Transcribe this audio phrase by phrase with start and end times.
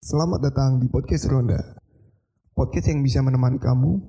[0.00, 1.60] Selamat datang di podcast Ronda.
[2.56, 4.00] Podcast yang bisa menemani kamu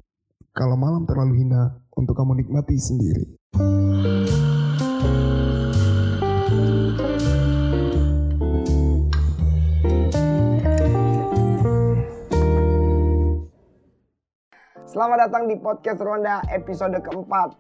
[0.56, 3.36] kalau malam terlalu hina untuk kamu nikmati sendiri.
[14.88, 17.52] Selamat datang di podcast Ronda episode keempat.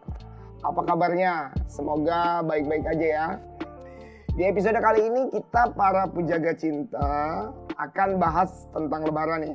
[0.63, 1.51] Apa kabarnya?
[1.67, 3.50] Semoga baik-baik aja ya.
[4.41, 7.45] Di episode kali ini kita para pujaga cinta
[7.77, 9.53] akan bahas tentang lebaran nih.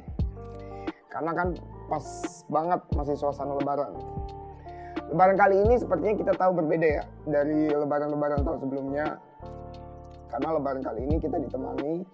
[1.11, 1.59] Karena kan
[1.91, 2.07] pas
[2.47, 3.91] banget masih suasana lebaran.
[5.11, 9.19] Lebaran kali ini sepertinya kita tahu berbeda ya dari lebaran-lebaran tahun sebelumnya.
[10.31, 12.07] Karena lebaran kali ini kita ditemani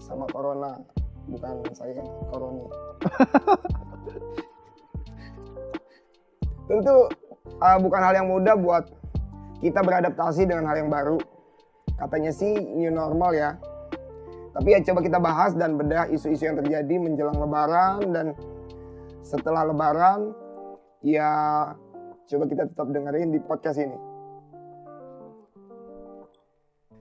[0.00, 0.80] sama corona,
[1.28, 2.00] bukan saya
[2.32, 2.64] corona.
[6.64, 7.12] Tentu
[7.60, 8.88] uh, bukan hal yang mudah buat
[9.60, 11.39] kita beradaptasi dengan hal yang baru.
[12.00, 13.50] Katanya sih new normal ya.
[14.50, 18.26] Tapi ya coba kita bahas dan bedah isu-isu yang terjadi menjelang lebaran dan
[19.22, 20.34] setelah lebaran
[21.04, 21.30] ya
[22.26, 23.98] coba kita tetap dengerin di podcast ini.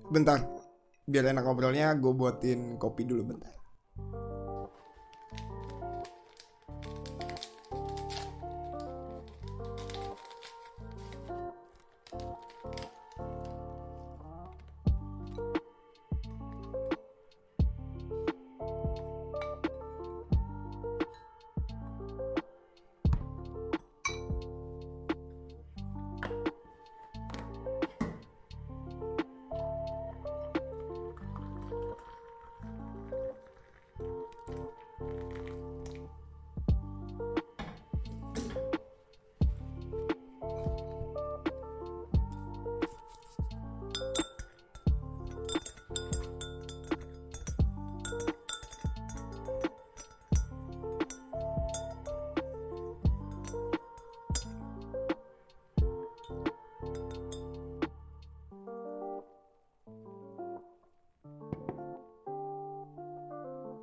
[0.10, 0.42] Bentar,
[1.06, 3.59] biar enak ngobrolnya gue buatin kopi dulu bentar.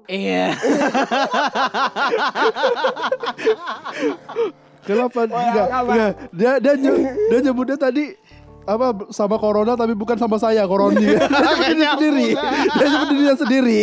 [0.07, 0.55] Iya.
[4.87, 6.13] Kenapa Oh, ya, enggak, enggak.
[6.31, 8.15] Dia dia ny- dia nyebutnya tadi
[8.67, 11.07] apa sama corona tapi bukan sama saya koroni.
[11.59, 12.29] dia nyebut sendiri.
[12.71, 13.81] Dia nyebut dirinya sendiri.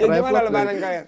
[0.00, 1.04] Ya, gimana lebaran kalian?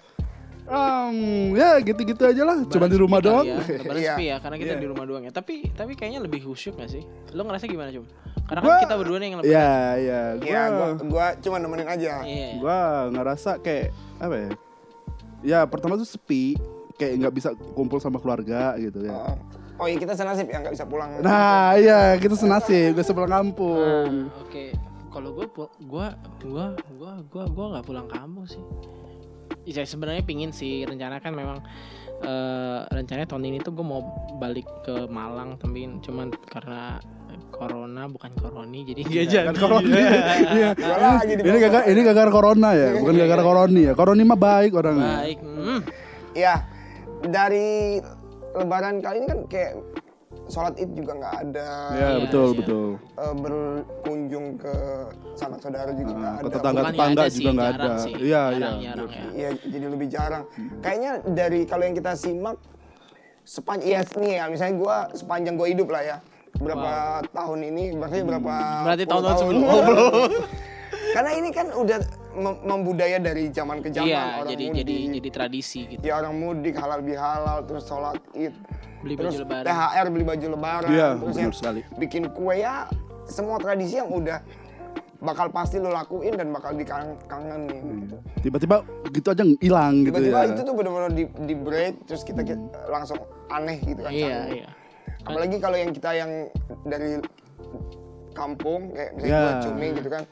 [0.73, 1.17] Um,
[1.53, 2.57] ya gitu-gitu aja lah.
[2.65, 3.45] Cuma di rumah doang.
[3.45, 4.13] Ya, lebaran Iya.
[4.17, 4.81] sepi ya, karena kita Iya.
[4.81, 5.29] di rumah doang ya.
[5.29, 7.05] Tapi tapi kayaknya lebih khusyuk gak sih?
[7.31, 8.09] Lo ngerasa gimana, Cum?
[8.43, 9.53] Karena Gua- kan kita berdua nih yang lebaran.
[9.53, 10.21] Ya, ya.
[10.35, 12.13] Gua Ya, gua, gua cuma nemenin aja.
[12.23, 12.49] Iya.
[12.57, 12.77] gua
[13.09, 14.49] ngerasa kayak apa ya?
[15.43, 16.55] Ya, pertama tuh sepi,
[16.95, 19.13] kayak nggak bisa kumpul sama keluarga gitu ya.
[19.13, 19.35] Oh,
[19.77, 21.19] oh iya kita senasib ya nggak bisa pulang.
[21.19, 24.27] Nah, iya, kita senasib, gue sebelah kampung.
[24.27, 24.71] Nah, Oke,
[25.07, 26.07] kalau gue gua gua
[26.41, 26.65] gua
[27.27, 28.63] gua gua nggak pulang kampung sih.
[29.63, 31.63] Ya sebenarnya pingin sih rencana kan memang
[32.23, 34.03] eh rencananya tahun ini tuh gue mau
[34.39, 36.99] balik ke Malang tapi cuman karena
[37.53, 39.47] corona bukan koroni jadi nggak jadi.
[39.53, 39.87] Kan corona.
[39.93, 40.69] Iya.
[41.03, 43.93] Lagi di Ini gagal ini gara-gara corona ya, bukan gara-gara koroni ya.
[43.93, 45.11] Koroni mah baik orangnya.
[45.21, 45.37] Baik.
[45.41, 45.79] hmm.
[46.33, 46.65] Ya,
[47.21, 48.01] dari
[48.57, 49.71] lebaran kali ini kan kayak
[50.45, 51.69] sholat id juga nggak ada.
[51.89, 52.57] Ya, Iya, betul, iya.
[52.59, 52.87] betul.
[53.15, 54.73] Eh, berkunjung ke
[55.33, 56.43] sanak saudara juga nggak Nah, ada.
[56.43, 57.91] ke tetangga-tetangga Bukannya ada juga nggak ada.
[58.19, 58.69] Iya, iya.
[58.75, 58.93] Ya.
[59.33, 60.43] Iya, jadi lebih jarang.
[60.79, 62.57] Kayaknya dari kalau yang kita simak
[63.43, 66.17] sepanjang iya nih ya, misalnya gua sepanjang gua hidup lah ya.
[66.53, 66.91] Berapa
[67.29, 68.53] tahun ini, berarti berapa
[68.85, 69.53] Berarti tahun-tahun tahun.
[69.53, 69.67] sebelum.
[69.67, 70.11] Oh, belum.
[71.11, 71.97] Karena ini kan udah
[72.33, 74.79] mem- membudaya dari zaman ke zaman Iya, orang jadi mudik.
[74.79, 76.01] jadi jadi tradisi gitu.
[76.01, 78.53] ya orang mudik halal bihalal terus sholat id
[78.99, 79.65] Beli terus baju lebaran.
[79.67, 81.81] THR beli baju lebaran Iya, terus benar sekali.
[81.97, 82.87] bikin kue ya
[83.25, 84.39] semua tradisi yang udah
[85.19, 88.15] bakal pasti lo lakuin dan bakal dikangenin gitu.
[88.41, 90.47] Tiba-tiba gitu aja hilang gitu tiba-tiba ya.
[90.49, 94.51] itu tuh benar-benar di, di break terus kita, kita langsung aneh gitu kan Iya, canggung.
[94.53, 94.67] iya.
[95.23, 96.31] apalagi kalau yang kita yang
[96.83, 97.23] dari
[98.31, 99.41] kampung kayak misalnya Ya.
[99.41, 100.23] gua cumi gitu kan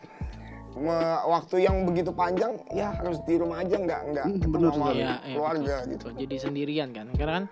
[1.28, 4.88] waktu yang begitu panjang ya harus di rumah aja nggak nggak Hmm, ketemu bener sama
[4.96, 6.12] iya, keluarga betul, gitu betul.
[6.23, 7.06] Jadi sendirian kan.
[7.12, 7.46] Karena kan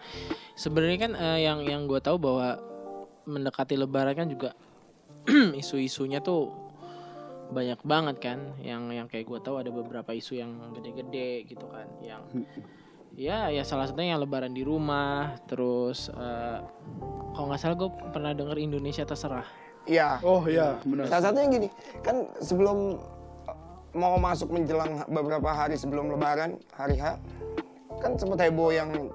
[0.56, 2.48] sebenarnya kan eh, yang yang gue tahu bahwa
[3.27, 4.56] mendekati Lebaran kan juga
[5.62, 6.54] isu-isunya tuh
[7.51, 8.39] banyak banget kan.
[8.63, 11.88] Yang yang kayak gue tahu ada beberapa isu yang gede-gede gitu kan.
[12.00, 12.48] Yang
[13.19, 15.36] ya ya salah satunya yang Lebaran di rumah.
[15.44, 16.60] Terus eh,
[17.36, 19.69] kalau nggak salah gue pernah denger Indonesia terserah.
[19.89, 20.21] Iya.
[20.21, 21.09] Oh iya, benar.
[21.09, 21.68] Salah satunya gini,
[22.06, 23.01] kan sebelum
[23.50, 23.57] uh,
[23.97, 27.18] mau masuk menjelang beberapa hari sebelum Lebaran, hari H,
[27.97, 29.09] kan sempat heboh yang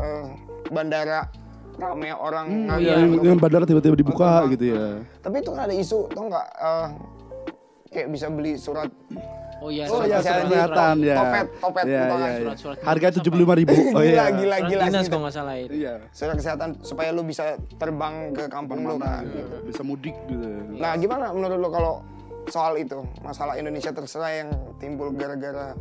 [0.00, 0.26] uh,
[0.72, 1.28] bandara
[1.76, 5.04] rame orang Hmm, iya, yang, yang bandara tiba-tiba dibuka gitu ya.
[5.20, 6.48] Tapi itu kan ada isu, tau nggak?
[6.56, 6.88] uh,
[7.94, 8.90] kayak bisa beli surat
[9.62, 11.16] Oh iya, Oh Surat ya, kesehatan surat kesehatan ya.
[11.16, 12.18] topet, topet, Iya, gitu kan.
[12.20, 12.40] iya, iya.
[12.42, 13.74] Surat-surat Harga tujuh puluh lima ribu.
[13.96, 14.26] Oh gila, iya.
[14.28, 14.82] gila, Surat gila.
[14.84, 15.08] dinas gitu.
[15.08, 15.72] kalau nggak salah itu.
[15.72, 15.94] Iya.
[16.12, 17.44] Surat kesehatan supaya lu bisa
[17.80, 19.24] terbang ke kampung lu kan.
[19.24, 19.56] gitu.
[19.64, 20.44] Bisa mudik gitu.
[20.76, 22.04] Nah, gimana menurut lu kalau
[22.44, 25.72] soal itu masalah Indonesia terserah yang timbul gara-gara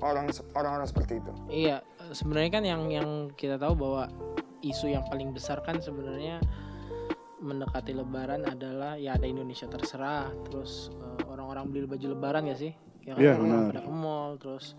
[0.00, 1.32] orang orang-orang seperti itu?
[1.50, 1.76] Iya,
[2.16, 4.08] sebenarnya kan yang yang kita tahu bahwa
[4.64, 6.40] isu yang paling besar kan sebenarnya
[7.46, 12.74] mendekati Lebaran adalah ya ada Indonesia terserah, terus eh, orang-orang beli baju Lebaran ya sih,
[13.06, 14.74] ya kan Iya, orang pada ke mall, terus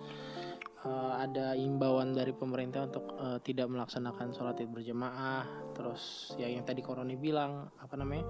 [0.84, 6.68] eh, ada imbauan dari pemerintah untuk eh, tidak melaksanakan sholat id berjamaah, terus ya yang
[6.68, 8.28] tadi Koroni bilang apa namanya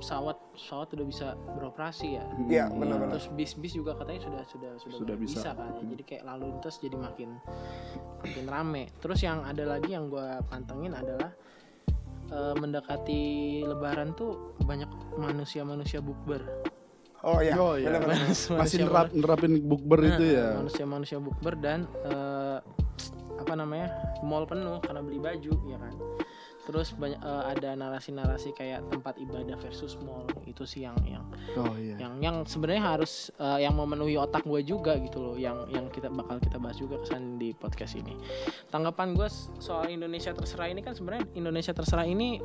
[0.00, 3.12] pesawat pesawat udah bisa beroperasi ya, Iya, benar-benar.
[3.12, 5.44] terus bis-bis juga katanya sudah sudah sudah, Sudah bisa.
[5.44, 5.50] bisa.
[5.52, 5.92] kan ya.
[5.92, 7.36] jadi kayak lalu lintas jadi makin
[8.24, 11.36] makin rame terus yang ada lagi yang gue pantengin adalah
[12.32, 13.22] eh, mendekati
[13.62, 16.40] lebaran tuh banyak manusia-manusia bukber
[17.22, 17.86] Oh iya, Oh, iya.
[17.86, 18.34] benar-benar.
[18.34, 20.58] Masih nerap, nerapin bukber itu ya.
[20.58, 22.58] manusia-manusia bukber dan eh,
[23.38, 25.94] apa namanya mall penuh karena beli baju ya kan
[26.62, 30.26] terus banyak eh, ada narasi-narasi kayak tempat ibadah versus mall.
[30.46, 31.24] Itu sih yang yang
[31.58, 31.98] Oh iya.
[31.98, 35.34] yang yang sebenarnya harus eh, yang memenuhi otak gue juga gitu loh.
[35.34, 38.14] Yang yang kita bakal kita bahas juga kesan di podcast ini.
[38.70, 39.28] Tanggapan gue
[39.58, 42.38] soal Indonesia terserah ini kan sebenarnya Indonesia terserah ini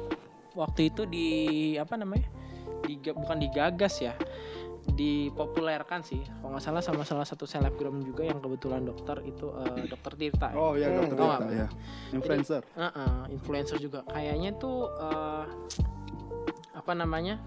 [0.57, 1.27] waktu itu di
[1.77, 2.25] apa namanya?
[2.87, 4.13] Diga- bukan digagas ya
[4.87, 9.85] dipopulerkan sih kalau nggak salah sama salah satu selebgram juga yang kebetulan dokter itu eh,
[9.89, 10.57] dokter Tirta ya.
[10.57, 11.67] Oh iya dokter Tirta, ya.
[12.15, 12.61] Influencer.
[12.75, 15.45] Heeh, influencer juga kayaknya tuh eh,
[16.77, 17.41] apa namanya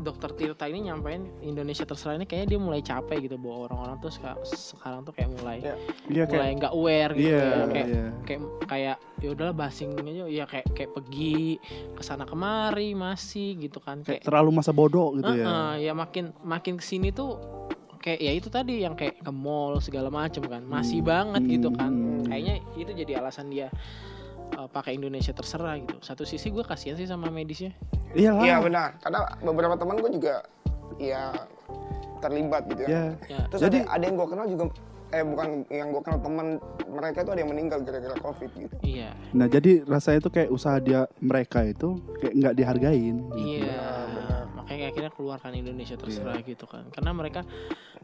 [0.00, 4.08] dokter Tirta ini nyampein Indonesia terserah ini kayaknya dia mulai capek gitu bahwa orang-orang tuh
[4.08, 5.74] seka- sekarang tuh kayak mulai Iya.
[6.06, 8.06] Iya mulai nggak aware gitu Iya, ya kayak iya.
[8.22, 11.60] kayak kayak ya udahlah basing aja ya kayak kayak pergi
[11.92, 15.44] ke sana kemari masih gitu kan kayak kayak terlalu masa bodoh gitu ya.
[15.44, 17.36] Heeh, ya makin makin ke sini tuh
[17.96, 21.92] kayak ya itu tadi yang kayak ke mall segala macem kan masih banget gitu kan
[21.92, 22.24] Hmm.
[22.24, 23.68] kayaknya itu jadi alasan dia
[24.56, 27.74] uh, pakai Indonesia terserah gitu satu sisi gue kasihan sih sama medisnya
[28.10, 28.42] Iyalah.
[28.42, 28.88] Iya benar.
[28.98, 30.42] Karena beberapa teman gue juga
[30.98, 31.30] ya
[32.18, 32.88] terlibat gitu ya.
[32.90, 33.04] Ya.
[33.30, 34.64] ya Terus Jadi- ada, ada yang gue kenal juga
[35.10, 36.46] eh bukan yang gue kenal teman
[36.86, 38.74] mereka itu ada yang meninggal gara-gara covid gitu.
[38.86, 43.16] iya Nah jadi rasanya tuh kayak usaha dia mereka itu kayak nggak dihargain.
[43.34, 43.58] gitu.
[43.58, 43.90] iya
[44.60, 46.52] makanya akhirnya keluarkan Indonesia terserah Iya.
[46.52, 47.40] gitu kan karena mereka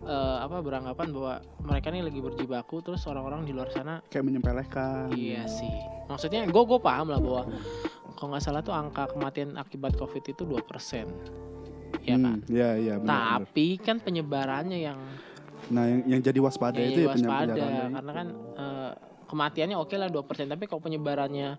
[0.00, 5.12] uh, apa beranggapan bahwa mereka ini lagi berjibaku terus orang-orang di luar sana Kayak menyepelekan.
[5.12, 5.70] Iya sih.
[6.08, 7.42] Maksudnya gue gue paham lah bahwa
[8.16, 10.56] kalau nggak salah tuh angka kematian akibat covid itu 2%
[12.02, 12.38] ya kan.
[12.40, 12.94] Hmm, Iya iya.
[12.96, 13.44] benar, benar.
[13.44, 14.98] Tapi kan penyebarannya yang
[15.66, 17.52] Nah yang, yang jadi waspada ya, itu ya waspada
[17.90, 18.92] karena kan eh,
[19.26, 21.58] kematiannya oke lah 2% tapi kalau penyebarannya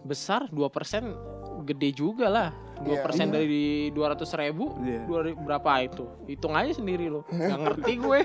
[0.00, 2.48] besar 2% gede juga lah.
[2.74, 3.26] 2% Iya.
[3.30, 5.06] dari 200 ribu, Iya.
[5.06, 6.04] 2000 berapa itu?
[6.26, 7.22] Hitung aja sendiri loh.
[7.30, 8.18] Gak ngerti gue.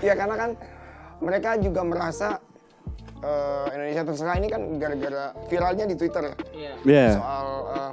[0.00, 0.50] Iya karena kan
[1.18, 2.28] mereka juga merasa
[3.20, 6.34] eh, Indonesia terserah ini kan gara-gara viralnya di Twitter ya.
[6.52, 6.72] Iya.
[6.84, 7.06] Iya.
[7.16, 7.92] soal eh,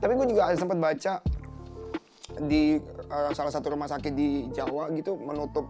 [0.00, 1.14] tapi gue juga sempat baca
[2.40, 5.66] di eh, salah satu rumah sakit di Jawa gitu menutup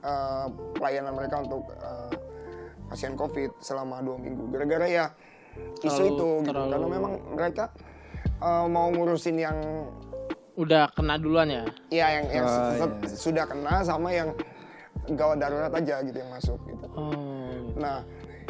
[0.00, 2.14] eh, pelayanan mereka untuk eh,
[2.86, 5.06] pasien COVID selama dua minggu gara-gara ya
[5.78, 7.64] isu Terlalu- itu gitu terlalu- karena memang mereka
[8.36, 9.56] eh, mau ngurusin yang
[10.56, 11.64] Udah kena duluan ya.
[11.92, 12.86] ya yang, yang se- iya.
[13.04, 14.32] se- sudah kena sama yang
[15.12, 16.86] gawat darurat aja gitu yang masuk gitu.
[16.96, 17.76] Oh.
[17.76, 18.00] Nah,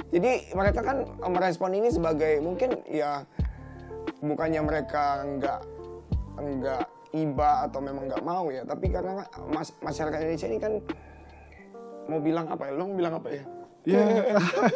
[0.08, 3.26] jadi mereka kan merespon ini sebagai mungkin ya
[4.22, 5.60] bukannya mereka nggak
[6.36, 6.82] nggak
[7.12, 10.72] iba atau memang nggak mau ya, tapi karena mas, masyarakat Indonesia ini kan
[12.06, 12.72] mau bilang apa ya?
[12.72, 13.44] Lo mau bilang apa ya?
[13.86, 14.02] Iya.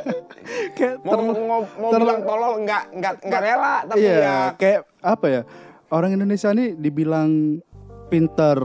[0.78, 4.36] kayak Mau ter- mau, mau ter- bilang tolol nggak nggak nggak rela, tapi iya, ya
[4.54, 5.42] kayak apa ya?
[5.90, 7.58] Orang Indonesia nih dibilang
[8.06, 8.58] pinter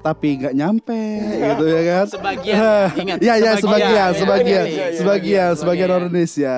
[0.00, 2.06] tapi nggak nyampe gitu ya kan?
[2.08, 5.58] Sebagian, ingat, Iya iya sebagian, sebagian, iya, sebagian, iya, iya, iya, sebagian, iya.
[5.58, 6.56] sebagian orang Indonesia.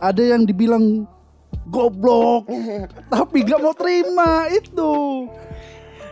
[0.00, 0.84] Ada yang dibilang
[1.68, 2.48] goblok
[3.12, 4.92] tapi nggak mau terima itu.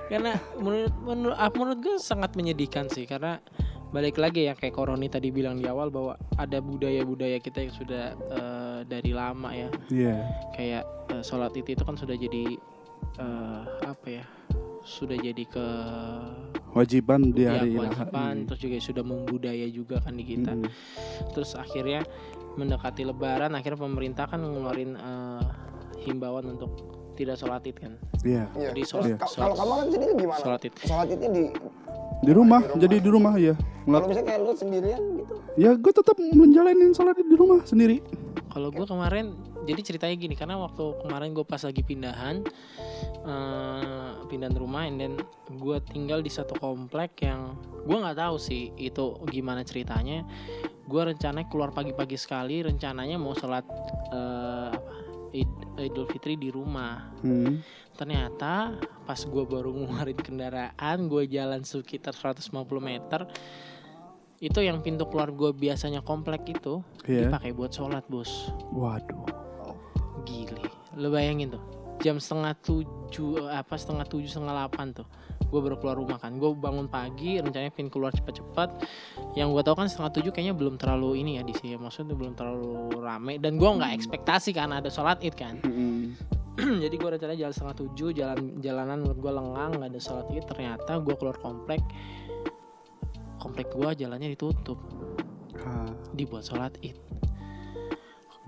[0.08, 3.44] karena menurut menurut menurut gue sangat menyedihkan sih karena
[3.88, 8.04] balik lagi ya kayak Koroni tadi bilang di awal bahwa ada budaya-budaya kita yang sudah
[8.14, 10.16] eh, dari lama ya Iya.
[10.52, 12.44] kayak eh, sholat itu itu kan sudah jadi
[13.16, 14.24] eh, apa ya
[14.80, 15.66] sudah jadi ke
[16.70, 20.68] Wajiban di ya, hari kewajiban terus juga sudah membudaya juga kan di kita Mm.
[21.32, 22.04] terus akhirnya
[22.54, 25.42] mendekati lebaran akhirnya pemerintah kan ngeluarin eh,
[26.00, 26.70] himbauan untuk
[27.14, 28.44] tidak sholat id kan Iya.
[28.52, 28.68] Iya.
[28.70, 30.38] Jadi sholat- sholat- kalau kamu kan sendiri gimana?
[30.38, 30.74] sholat id.
[30.82, 31.42] Sholat idnya di
[32.18, 33.54] Di rumah, jadi di rumah ya.
[33.88, 35.34] kalau misalnya kayak lu sendirian gitu.
[35.56, 38.04] Ya gue tetap menjalanin sholat di rumah sendiri.
[38.52, 39.32] Kalau gue kemarin
[39.68, 42.40] jadi ceritanya gini karena waktu kemarin gue pas lagi pindahan
[43.28, 45.14] eh, pindahan rumah and then
[45.52, 47.52] gue tinggal di satu komplek yang
[47.84, 50.24] gue nggak tahu sih itu gimana ceritanya
[50.88, 53.68] gue rencananya keluar pagi-pagi sekali rencananya mau sholat
[54.08, 55.07] eh, apa Id-
[55.80, 57.62] Idul Fitri di rumah Hmm.
[57.92, 63.26] ternyata pas gue baru ngeluarin kendaraan gue jalan sekitar 150 meter
[64.38, 67.26] itu yang pintu keluar gue biasanya komplek itu Iya.
[67.26, 69.26] dipakai buat sholat bos Waduh.
[70.22, 70.62] gile
[70.94, 71.62] lo bayangin tuh
[71.98, 75.06] jam setengah tujuh apa setengah tujuh setengah delapan tuh
[75.48, 76.36] gue baru keluar rumah kan.
[76.36, 78.84] Gue bangun pagi rencananya pengen keluar cepat-cepat.
[79.34, 81.74] Yang gue tahu kan setengah tujuh kayaknya belum terlalu ini ya di sini.
[81.80, 83.40] Maksudnya belum terlalu rame.
[83.40, 85.60] Dan gue nggak ekspektasi kan ada sholat id kan.
[86.84, 90.44] Jadi gue rencananya jalan setengah tujuh jalan jalanan menurut gue lengang nggak ada sholat id.
[90.44, 91.80] Ternyata gue keluar komplek.
[93.40, 94.78] Komplek gue jalannya ditutup.
[95.58, 95.90] Ah.
[96.14, 96.94] dibuat sholat id.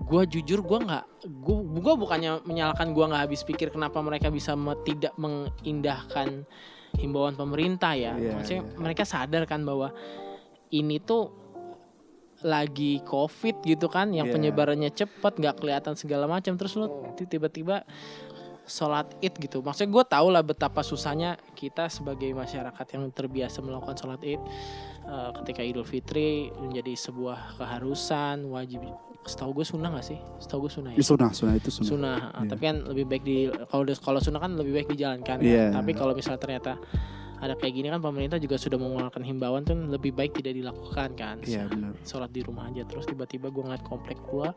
[0.01, 4.57] Gue jujur gue nggak gue gue bukannya menyalahkan gue nggak habis pikir kenapa mereka bisa
[4.57, 6.43] me- tidak mengindahkan
[7.01, 8.77] himbauan pemerintah ya Iya, maksudnya iya.
[8.77, 9.89] mereka sadar kan bahwa
[10.71, 11.33] ini tuh
[12.41, 14.33] lagi covid gitu kan yang Iya.
[14.37, 17.85] penyebarannya cepat nggak kelihatan segala macam terus lu tiba-tiba
[18.65, 23.97] sholat id gitu maksudnya gue tau lah betapa susahnya kita sebagai masyarakat yang terbiasa melakukan
[23.99, 24.41] sholat id
[25.05, 28.85] eh, ketika idul fitri menjadi sebuah keharusan wajib
[29.21, 31.87] setahu gue sunnah gak sih setahu gue sunnah ya sunnah, sunnah itu sunnah.
[31.87, 32.49] sunnah eh, Iya.
[32.49, 33.35] tapi kan lebih baik di
[33.65, 35.45] kalau kalau sunnah kan lebih baik dijalankan ya.
[35.45, 35.65] Iya.
[35.71, 36.73] tapi kalau misalnya ternyata
[37.37, 41.37] ada kayak gini kan pemerintah juga sudah mengeluarkan himbauan kan lebih baik tidak dilakukan kan
[41.41, 41.93] Iya benar.
[42.01, 44.53] sholat di rumah aja terus tiba-tiba gue ngeliat komplek gua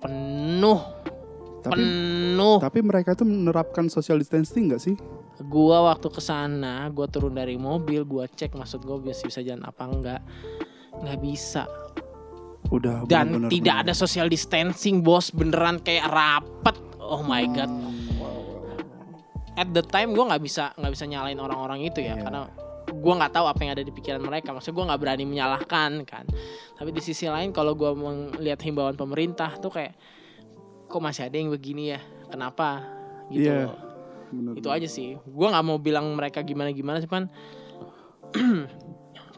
[0.00, 0.80] penuh
[1.60, 4.96] Tapi penuh tapi mereka tuh menerapkan social distancing nggak sih?
[5.42, 9.62] gua waktu ke sana gua turun dari mobil gua cek maksud gua bisa bisa jalan
[9.62, 10.20] apa enggak
[10.96, 11.64] nggak bisa
[12.68, 13.88] Udah dan benar-benar tidak benar.
[13.88, 15.32] ada social distancing bos.
[15.32, 17.72] Beneran kayak rapet oh my god.
[19.56, 22.14] At the time gua nggak bisa nggak bisa nyalain orang-orang itu ya.
[22.14, 22.22] Iya.
[22.22, 22.40] karena
[22.90, 24.52] gua nggak tahu apa yang ada di pikiran mereka.
[24.52, 26.24] Maksudnya gua nggak berani menyalahkan kan.
[26.76, 29.96] Tapi di sisi lain kalau gua melihat himbauan pemerintah tuh kayak
[30.90, 32.00] kok masih ada yang begini ya?
[32.30, 32.84] Kenapa?
[33.30, 33.90] Gitu loh.
[34.30, 34.54] Benar.
[34.54, 35.18] itu aja sih.
[35.26, 37.26] Gue nggak mau bilang mereka gimana gimana cuman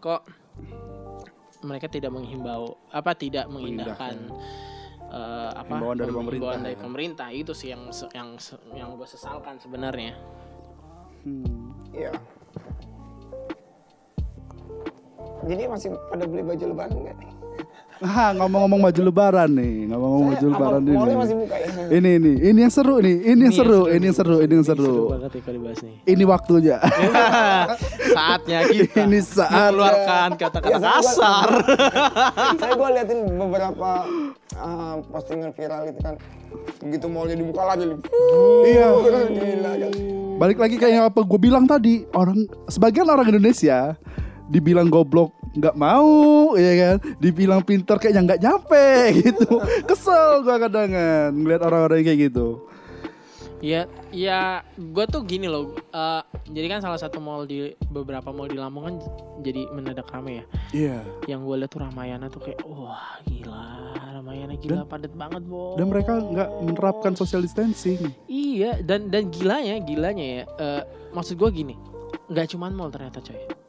[0.05, 0.21] kok
[1.63, 4.31] mereka tidak menghimbau apa tidak mengindahkan
[5.11, 6.83] eh, apa Himbauan dari pem- pemerintah, himbauan dari ya.
[6.83, 8.29] pemerintah itu sih yang yang
[8.75, 10.15] yang gue sesalkan sebenarnya
[11.23, 11.71] Hmm.
[11.95, 12.11] Iya.
[15.47, 17.31] Jadi masih pada beli baju lebaran enggak nih?
[18.13, 20.97] Ah, ngomong-ngomong baju lebaran nih, ngomong-ngomong baju lebaran ini.
[21.15, 21.69] masih buka ya?
[21.93, 24.83] Ini ini, ini yang seru nih, ini yang seru, ini yang seru, ini yang seru
[24.83, 25.03] seru.
[25.09, 26.77] banget ya kalau dibahas nih Ini waktunya.
[28.15, 29.55] saatnya kita Ini saatnya.
[29.71, 31.51] mengeluarkan kata-kata saya gua- kasar
[32.61, 33.91] Saya gue liatin beberapa
[34.57, 36.15] uh, postingan viral itu kan.
[36.81, 37.85] Begitu mallnya dibuka lagi.
[38.67, 38.87] Iya.
[38.99, 39.93] Gila kan.
[40.37, 42.35] Balik lagi kayak yang apa gue bilang tadi, orang
[42.67, 43.95] sebagian orang Indonesia
[44.49, 46.97] dibilang goblok nggak mau, ya kan?
[47.21, 48.89] Dibilang pinter kayaknya nggak nyampe
[49.25, 49.61] gitu.
[49.85, 52.49] Kesel gue kadang-kadang ngeliat orang-orang yang kayak gitu.
[53.63, 55.71] Ya, ya, gue tuh gini loh.
[55.95, 58.95] eh, jadi kan salah satu mall di beberapa mall di Lampung kan
[59.39, 60.45] jadi mendadak rame ya.
[60.75, 60.97] Iya.
[61.31, 65.79] Yang gue lihat tuh Ramayana tuh kayak, wah gila, Ramayana gila padat banget bos.
[65.79, 68.11] Dan mereka nggak menerapkan social distancing.
[68.27, 70.45] Iya, dan dan gilanya, gilanya ya.
[70.59, 70.83] eh,
[71.15, 71.79] maksud gue gini,
[72.35, 73.62] nggak cuman mall ternyata coy.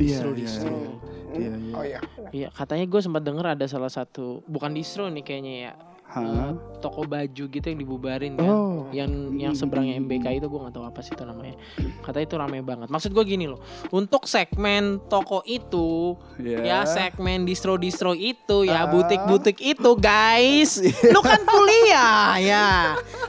[0.00, 0.68] Iya, Distro, iya, distro.
[0.72, 0.90] iya.
[1.32, 1.74] Iya, iya.
[1.76, 2.00] Oh iya.
[2.32, 5.72] Iya, katanya gue sempat denger ada salah satu, bukan distro nih kayaknya ya.
[6.12, 6.20] Hah?
[6.20, 8.44] eh, toko baju gitu yang dibubarin kan.
[8.44, 8.84] Oh.
[8.90, 11.56] yang yang seberangnya MBK itu gue nggak tahu apa sih itu namanya
[12.00, 16.58] katanya itu rame banget maksud gue gini loh untuk segmen toko itu Iya.
[16.60, 18.90] ya segmen distro distro itu ya Ah.
[18.90, 20.82] butik butik itu guys
[21.14, 22.68] lu kan kuliah ya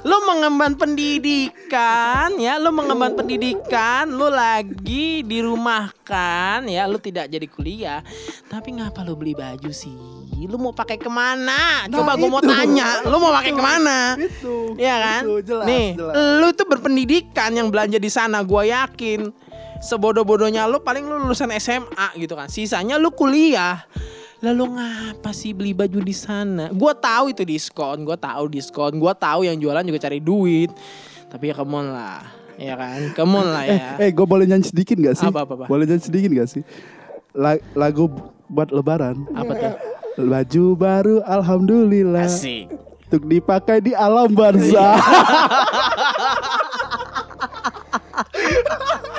[0.01, 8.01] lu mengemban pendidikan ya lu mengemban pendidikan lu lagi dirumahkan ya lu tidak jadi kuliah
[8.45, 9.95] tapi ngapa lu beli baju sih
[10.43, 12.51] lu mau pakai ke mana coba gue mau itu.
[12.73, 14.73] Tanya lu mau pakai ke mana Itu.
[14.75, 15.21] Iya kan?
[15.21, 16.13] Itu, jelas, Nih, jelas.
[16.41, 19.29] lu tuh berpendidikan yang belanja di sana, gua yakin.
[19.79, 22.47] Sebodoh-bodohnya lu paling lu lulusan SMA gitu kan.
[22.47, 23.83] Sisanya lu kuliah.
[24.39, 26.71] Lalu ngapa sih beli baju di sana?
[26.71, 30.71] Gua tahu itu diskon, gua tahu diskon, gua tahu yang jualan juga cari duit.
[31.27, 32.23] Tapi ya come on lah.
[32.55, 33.11] Ya kan?
[33.13, 33.97] Come on lah ya.
[33.97, 35.25] Eh, gue boleh nyanyi sedikit gak sih?
[35.25, 35.65] Apa, apa, apa?
[35.65, 36.61] Boleh nyanyi sedikit gak sih?
[37.33, 38.05] La- lagu
[38.45, 39.25] buat lebaran.
[39.33, 39.73] Apa tuh?
[40.17, 42.29] Baju baru alhamdulillah.
[42.29, 42.69] Asik.
[43.09, 44.97] Untuk dipakai di alam barzah.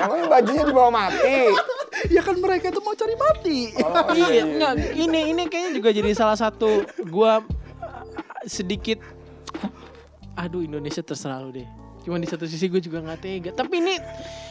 [0.05, 1.51] Emang bajunya dibawa mati.
[2.11, 3.73] ya kan mereka tuh mau cari mati.
[4.19, 7.41] iya, enggak, ini ini kayaknya juga jadi salah satu gua
[8.45, 9.01] sedikit
[10.35, 11.84] aduh Indonesia terserah lu deh.
[12.05, 13.51] Cuma di satu sisi gue juga nggak tega.
[13.51, 13.97] Tapi ini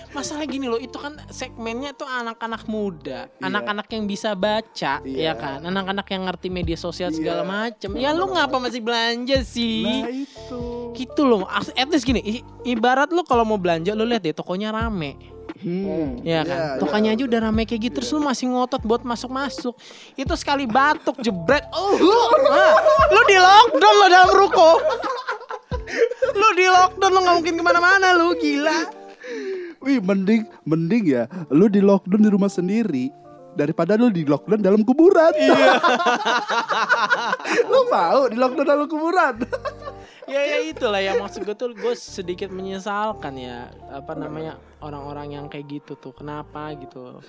[0.09, 3.45] masalah gini loh, itu kan segmennya tuh anak-anak muda, Iya.
[3.45, 5.17] anak-anak yang bisa baca, Iya.
[5.21, 7.49] ya kan, anak-anak yang ngerti media sosial segala Iya.
[7.49, 7.89] macem.
[7.93, 9.81] Ya lu ngapa masih belanja sih?
[9.81, 10.61] Nah itu.
[10.93, 14.69] Gitu loh, at least gini, i- ibarat lu kalau mau belanja lu lihat deh tokonya
[14.69, 15.17] rame.
[15.57, 16.21] Hmm.
[16.21, 19.73] Ya kan, Iya, tokonya aja udah rame kayak gitu, terus lu masih ngotot buat masuk-masuk.
[20.13, 22.19] Itu sekali batuk jebret, oh lu,
[22.49, 22.73] ah,
[23.09, 24.69] lu di lockdown lo dalam ruko.
[26.33, 28.79] Lu di lockdown lu nggak mungkin ke mana-mana lu gila.
[29.83, 33.11] Wih, mending mending ya lu di lockdown di rumah sendiri
[33.53, 35.31] daripada lu di lockdown dalam kuburan.
[35.35, 35.77] Iya.
[37.71, 39.35] lu mau di lockdown dalam kuburan?
[40.23, 45.45] Ya ya itulah ya maksud gue tuh gue sedikit menyesalkan ya apa namanya orang-orang yang
[45.51, 47.19] kayak gitu tuh kenapa gitu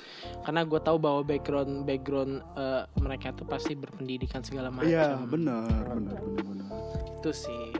[0.46, 5.90] karena gue tahu bahwa background background eh, mereka tuh pasti berpendidikan segala macam Iya, benar,
[5.90, 6.68] benar, benar.
[7.18, 7.74] itu sih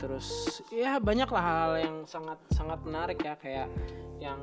[0.00, 3.68] terus ya banyak lah hal yang sangat sangat menarik ya kayak
[4.16, 4.40] yang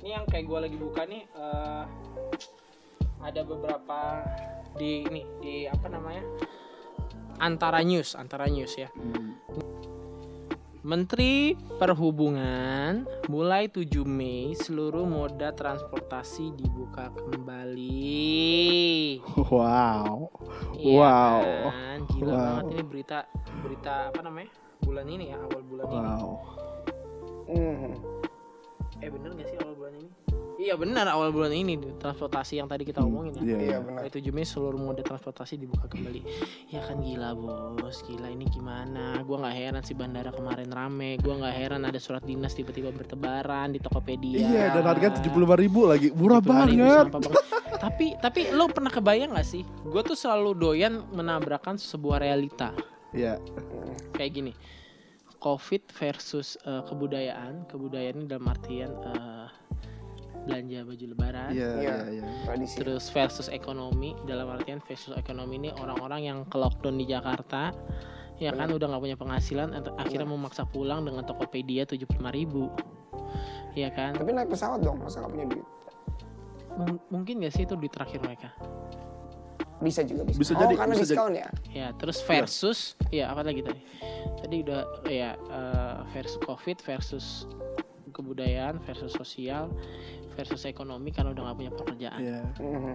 [0.00, 1.84] ini yang kayak gue lagi buka nih eh,
[3.20, 4.00] ada beberapa
[4.74, 6.24] di ini di apa namanya
[7.36, 9.36] antara news antara news ya Hmm.
[10.84, 19.16] Menteri Perhubungan mulai 7 Mei seluruh moda transportasi dibuka kembali.
[19.48, 20.28] Wow.
[20.76, 21.40] Iya Wow.
[21.72, 21.98] kan?
[22.04, 22.36] Gila Wow.
[22.36, 23.18] banget ini berita
[23.64, 24.52] berita apa namanya?
[24.84, 26.04] Bulan ini ya, awal bulan ini.
[26.04, 26.32] Wow.
[27.44, 27.92] Hmm.
[29.02, 30.10] Eh bener gak sih awal bulan ini?
[30.54, 33.42] Iya benar awal bulan ini transportasi yang tadi kita omongin ya.
[33.42, 33.78] Iya, Iya iya.
[33.82, 34.06] benar.
[34.06, 36.20] Mulai 7 Mei seluruh moda transportasi dibuka kembali.
[36.70, 39.18] Ya kan gila bos, gila ini gimana?
[39.26, 41.18] Gua nggak heran sih bandara kemarin rame.
[41.18, 44.38] Gua nggak heran ada surat dinas tiba-tiba bertebaran di Tokopedia.
[44.40, 47.06] Iya, dan harganya tujuh puluh ribu lagi, murah 75.000 banget.
[47.10, 47.32] banget.
[47.84, 49.66] tapi tapi lo pernah kebayang gak sih?
[49.84, 52.72] Gue tuh selalu doyan menabrakkan sebuah realita
[53.14, 53.38] Iya.
[54.12, 54.52] kayak gini.
[55.38, 57.68] Covid versus eh, kebudayaan.
[57.68, 59.46] Kebudayaan ini dalam artian eh,
[60.44, 61.50] belanja baju lebaran.
[61.52, 61.78] Iya, Iya.
[61.78, 62.24] iya, iya.
[62.44, 62.74] Tradisi.
[62.76, 67.72] Terus versus ekonomi dalam artian versus ekonomi ini orang-orang yang ke lockdown di Jakarta
[68.34, 72.66] ya kan udah nggak punya penghasilan akhirnya memaksa pulang dengan Tokopedia 75.000 ribu
[73.78, 75.66] ya kan Tapi naik pesawat dong, masa nggak punya duit?
[76.74, 78.50] Mung- mungkin gak sih itu di terakhir mereka
[79.84, 80.38] Bisa juga bisa.
[80.40, 81.48] Bisa oh, jadi, karena bisa diskon ya.
[81.70, 82.78] ya terus versus
[83.12, 83.80] ya apa lagi tadi
[84.40, 87.44] tadi udah ya eh, versus covid versus
[88.10, 89.68] kebudayaan versus sosial
[90.32, 92.40] versus ekonomi karena udah nggak punya pekerjaan Iya.
[92.58, 92.94] Mhm.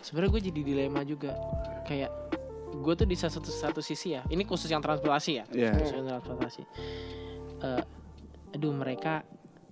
[0.00, 1.32] sebenarnya gue jadi dilema juga
[1.84, 2.10] kayak
[2.72, 5.70] gue tuh di satu satu sisi ya ini khusus yang transportasi ya Iya.
[5.74, 6.62] khusus yang transportasi
[7.60, 7.82] Eh,
[8.50, 9.20] aduh mereka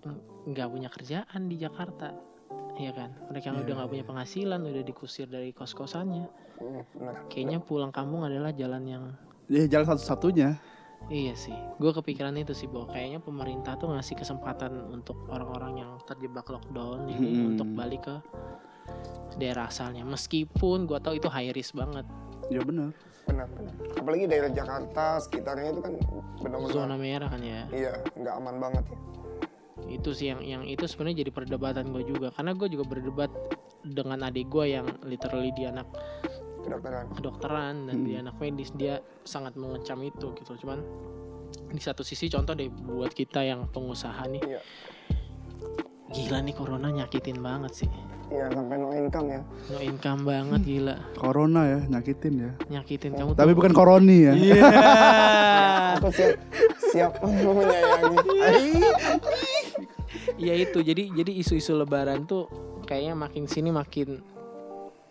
[0.05, 2.13] ng- nggak punya kerjaan di Jakarta
[2.79, 6.31] Iya kan mereka yang Iya, udah nggak punya penghasilan udah dikusir dari kos kosannya
[7.27, 9.05] kayaknya pulang kampung adalah jalan yang
[9.49, 10.61] Ya jalan satu-satunya.
[11.09, 15.91] Iya sih, gue kepikiran itu sih bahwa kayaknya pemerintah tuh ngasih kesempatan untuk orang-orang yang
[16.05, 17.49] terjebak lockdown ini Hmm.
[17.55, 18.17] untuk balik ke
[19.37, 20.03] daerah asalnya.
[20.05, 22.05] Meskipun gue tahu itu high risk banget,
[22.49, 22.93] Ya benar.
[23.25, 23.73] Benar, benar.
[23.95, 25.93] Apalagi daerah Jakarta sekitarnya itu kan
[26.41, 27.65] benar-benar zona merah kan ya.
[27.71, 28.99] iya nggak aman banget ya.
[29.87, 33.31] Itu sih yang yang itu sebenarnya jadi perdebatan gue juga, karena gue juga berdebat
[33.81, 35.87] dengan adik gue yang literally dia anak
[36.59, 37.05] Kedokteran.
[37.15, 40.53] kedokteran dan dia anak medis, dia sangat mengecam itu gitu.
[40.61, 40.85] Cuman
[41.69, 44.61] di satu sisi contoh deh buat kita yang pengusaha nih, Iya.
[46.09, 47.91] gila nih corona nyakitin banget sih.
[48.29, 49.41] Iya sampai no income ya.
[49.73, 52.51] No income banget gila Corona ya, nyakitin ya.
[52.69, 54.33] Nyakitin kamu Tapi bukan koroni ya.
[54.37, 54.61] Iya
[55.97, 56.37] Aku siap
[56.93, 58.85] siap menyayangi.
[60.39, 62.47] Ya itu jadi jadi isu-isu lebaran tuh
[62.87, 64.23] Kayaknya makin sini makin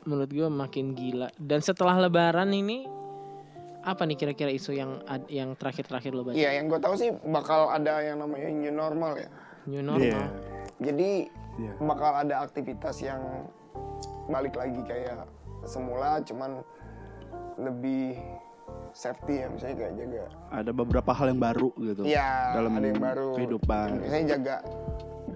[0.07, 2.87] Menurut gue makin gila Dan setelah lebaran ini
[3.83, 6.35] Apa nih kira-kira isu yang yang terakhir-terakhir lo baca?
[6.35, 9.29] Iya yang gue tahu sih bakal ada yang namanya new normal ya.
[9.67, 10.23] New normal Iya.
[10.79, 11.11] Jadi
[11.57, 11.73] Iya.
[11.81, 13.49] bakal ada aktivitas yang
[14.29, 15.25] balik lagi kayak
[15.65, 16.61] semula cuman
[17.57, 18.13] lebih
[18.93, 22.01] safety ya misalnya kayak jaga Ada beberapa hal yang baru gitu.
[22.05, 23.29] Iya, dalam ada yang baru.
[23.33, 23.87] kehidupan.
[24.05, 24.55] Misalnya jaga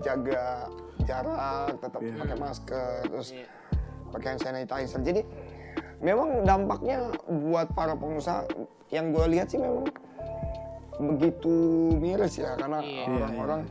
[0.01, 0.67] jaga
[1.01, 2.15] jarak, tetap Iya.
[2.17, 3.47] pakai masker, terus Iya.
[4.09, 5.01] pakai hand sanitizer.
[5.01, 5.21] Jadi
[5.99, 8.45] memang dampaknya buat para pengusaha
[8.89, 9.87] yang gue lihat sih memang
[10.99, 11.53] begitu
[11.97, 13.05] miris ya karena Iya.
[13.07, 13.61] orang-orang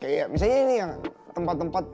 [0.00, 0.92] kayak misalnya ini yang
[1.30, 1.84] tempat-tempat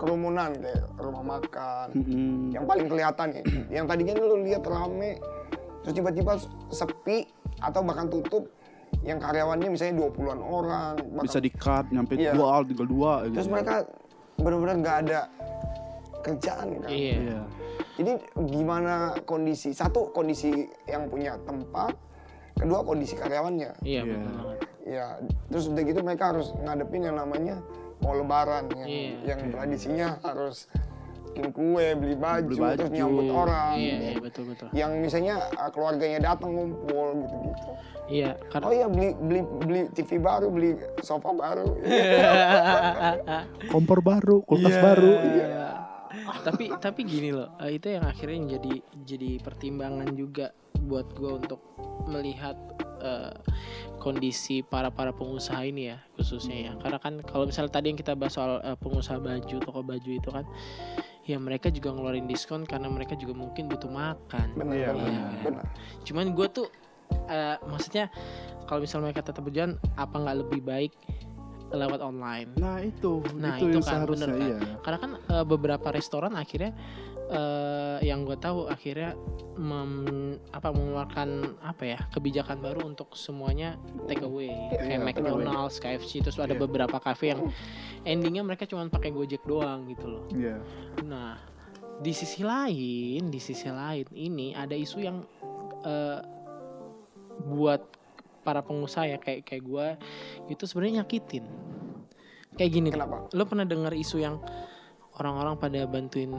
[0.00, 2.48] kerumunan kayak rumah makan Mm-mm.
[2.50, 5.20] yang paling kelihatan ya yang tadinya lu lihat rame
[5.82, 7.28] terus tiba-tiba sepi
[7.60, 8.48] atau bahkan tutup
[9.00, 12.32] yang karyawannya misalnya 20-an orang bahkan- Bisa di-cut nyampe Iya.
[12.32, 13.34] dua, tinggal dua gitu.
[13.34, 13.74] terus mereka
[14.36, 15.20] benar-benar nggak ada
[16.20, 17.40] kerjaan kan Iya Iya.
[17.96, 18.12] jadi
[18.46, 20.52] gimana kondisi satu kondisi
[20.84, 21.96] yang punya tempat
[22.54, 24.02] kedua kondisi karyawannya Iya Iya.
[24.04, 25.06] betul banget ya
[25.48, 27.56] terus udah gitu mereka harus ngadepin yang namanya
[28.00, 29.16] mau lebaran yang Iya.
[29.26, 30.68] yang tradisinya harus
[31.30, 32.76] bikin kue beli baju, Beli baju.
[32.76, 34.68] terus nyambut orang Iya, iya betul betul.
[34.74, 37.70] yang misalnya uh, keluarganya datang ngumpul gitu-gitu
[38.10, 41.78] Iya, oh karena iya beli beli beli TV baru beli sofa baru
[43.70, 44.82] Kompor baru, kulkas Iya.
[44.82, 45.12] baru.
[46.42, 48.72] tapi tapi gini loh, eh, itu yang akhirnya jadi
[49.06, 50.50] jadi pertimbangan juga
[50.82, 51.60] buat gue untuk
[52.06, 52.58] melihat
[52.98, 53.30] eh,
[53.96, 56.72] kondisi para para pengusaha ini ya khususnya ya.
[56.76, 60.28] Karena kan kalau misalnya tadi yang kita bahas soal eh, pengusaha baju, toko baju itu
[60.28, 60.42] kan
[61.30, 64.48] ya mereka juga ngeluarin diskon karena mereka juga mungkin butuh makan.
[64.58, 64.90] benar Iya,
[65.46, 65.64] benar
[66.02, 66.66] Cuman gue tuh
[67.30, 68.10] eh, maksudnya
[68.66, 70.92] kalau misalnya mereka tetap berjalan apa nggak lebih baik
[71.70, 72.50] lewat online?
[72.58, 74.46] Nah itu, Nah, itu, itu yang kan, seharusnya bener kan?
[74.50, 74.58] iya.
[74.82, 76.74] Karena kan eh, beberapa restoran akhirnya
[77.30, 79.14] eh, yang gue tahu akhirnya
[79.54, 81.28] mem- apa mengeluarkan
[81.62, 86.60] apa ya kebijakan baru untuk semuanya take away Iya, kayak McDonald's, KFC terus ada Iya.
[86.60, 87.46] beberapa cafe yang
[88.02, 90.24] endingnya mereka cuma pakai Gojek doang gitu loh.
[90.34, 90.58] Iya.
[91.06, 91.38] Nah
[92.00, 95.22] di sisi lain, di sisi lain ini ada isu yang
[95.80, 96.18] eh,
[97.46, 97.80] buat
[98.40, 99.86] para pengusaha ya kayak kayak gue
[100.48, 101.44] itu sebenarnya nyakitin.
[102.50, 104.42] Kayak gini, kenapa lo pernah dengar isu yang
[105.20, 106.32] orang-orang pada bantuin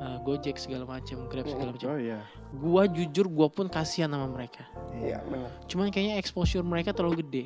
[0.00, 1.88] eh, Gojek segala macam, Grab segala macam.
[1.92, 2.24] Oh iya.
[2.56, 4.64] Gua jujur gua pun kasihan sama mereka.
[4.96, 7.44] iya benar Cuman kayaknya exposure mereka terlalu gede.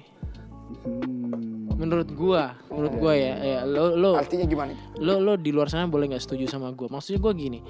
[0.87, 1.67] Hmm.
[1.75, 5.89] Menurut gua, menurut gua ya, ya lo lo artinya gimana lo lo di luar sana
[5.89, 6.93] boleh nggak setuju sama gua.
[6.93, 7.61] Maksudnya gua gini.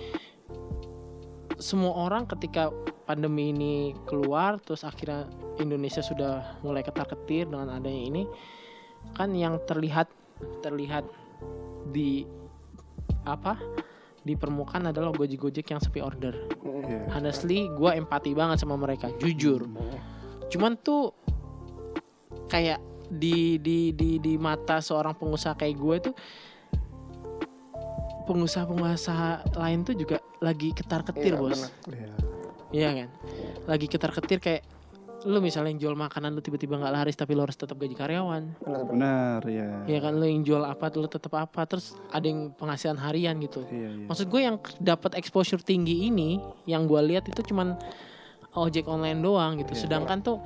[1.61, 2.73] Semua orang ketika
[3.05, 5.27] pandemi ini keluar terus akhirnya
[5.59, 8.23] Indonesia sudah mulai ketar-ketir dengan adanya ini
[9.19, 10.07] kan yang terlihat
[10.63, 11.05] terlihat
[11.91, 12.25] di
[13.25, 13.59] apa
[14.21, 16.37] di permukaan adalah gojek-gojek yang sepi order.
[16.61, 17.09] Iya.
[17.17, 19.65] Honestly, gue empati banget sama mereka, jujur.
[20.53, 21.17] Cuman tuh
[22.51, 26.15] kayak di di di di mata seorang pengusaha kayak gue tuh
[28.29, 31.61] pengusaha-pengusaha lain tuh juga lagi ketar-ketir, Iya, bos.
[31.91, 32.11] Iya.
[32.71, 33.09] Iya kan?
[33.67, 34.63] Lagi ketar-ketir kayak
[35.29, 38.57] lu misalnya yang jual makanan lu tiba-tiba nggak laris tapi lu harus tetap gaji karyawan.
[38.89, 39.85] benar ya.
[39.85, 43.61] Ya kan lu yang jual apa lu tetap apa terus ada yang penghasilan harian gitu.
[43.69, 44.07] Iya, iya.
[44.09, 47.77] Maksud gue yang dapat exposure tinggi ini yang gue lihat itu cuman
[48.57, 49.77] ojek online doang gitu.
[49.77, 49.81] Iya.
[49.85, 50.39] Sedangkan tuh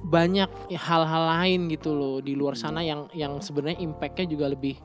[0.00, 4.80] banyak hal-hal lain gitu loh di luar sana yang yang sebenarnya impactnya juga lebih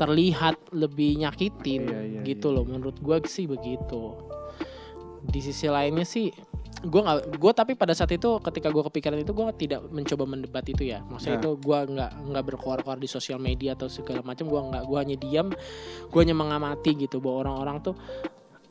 [0.00, 2.56] terlihat lebih nyakitin Iya, iya, gitu iya.
[2.56, 2.64] loh.
[2.64, 4.16] Menurut gue sih begitu.
[5.20, 6.32] Di sisi lainnya sih
[6.80, 10.64] gue nggak gue tapi pada saat itu ketika gue kepikiran itu gue tidak mencoba mendebat
[10.64, 11.42] itu ya maksudnya Nah.
[11.44, 15.16] itu gue nggak nggak berkoar-koar di sosial media atau segala macam gue nggak gue hanya
[15.16, 15.48] diam
[16.08, 17.94] gue hanya mengamati gitu bahwa orang-orang tuh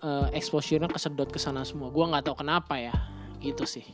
[0.01, 2.95] eh, exposure-nya kesedot ke sana semua gue nggak tahu kenapa ya
[3.39, 3.85] gitu sih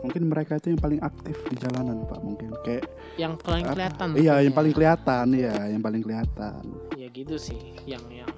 [0.00, 2.56] Mungkin mereka itu yang paling aktif di jalanan, Pak, mungkin.
[2.64, 2.88] Kayak
[3.20, 3.72] yang paling apa?
[3.76, 6.62] kelihatan Iya, yang paling kelihatan, iya, yang paling kelihatan.
[6.96, 8.32] ya gitu sih yang yang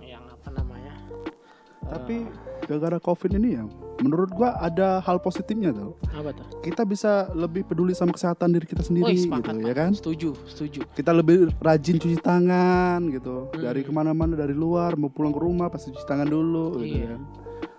[1.85, 2.27] Tapi
[2.63, 3.65] gara-gara Covid ini ya,
[3.99, 5.99] menurut gua ada hal positifnya tuh.
[6.11, 9.75] apa tuh Kita bisa lebih peduli sama kesehatan diri kita sendiri Woi, gitu, sepakat, ya
[9.75, 9.91] kan?
[9.93, 13.49] setuju setuju Kita lebih rajin cuci tangan gitu.
[13.49, 13.63] Hmm.
[13.63, 17.09] Dari ke mana-mana, dari luar, mau pulang ke rumah pasti cuci tangan dulu gitu Iya.
[17.11, 17.23] kan.